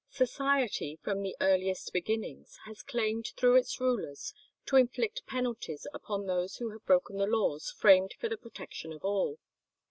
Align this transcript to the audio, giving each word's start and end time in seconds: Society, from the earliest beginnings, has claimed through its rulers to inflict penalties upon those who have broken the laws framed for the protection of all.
Society, 0.09 0.97
from 1.03 1.21
the 1.21 1.35
earliest 1.41 1.93
beginnings, 1.93 2.57
has 2.65 2.81
claimed 2.81 3.33
through 3.37 3.55
its 3.55 3.79
rulers 3.79 4.33
to 4.65 4.75
inflict 4.75 5.27
penalties 5.27 5.85
upon 5.93 6.25
those 6.25 6.55
who 6.55 6.71
have 6.71 6.83
broken 6.87 7.17
the 7.17 7.27
laws 7.27 7.69
framed 7.69 8.15
for 8.19 8.27
the 8.27 8.35
protection 8.35 8.91
of 8.91 9.05
all. 9.05 9.37